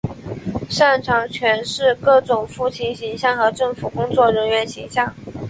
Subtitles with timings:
[0.67, 5.13] 擅长诠释各种父亲形象和政府工作人员形象。